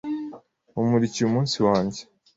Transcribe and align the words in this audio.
Wamurikiye 0.75 1.23
umunsi 1.27 1.57
wanjye. 1.67 2.01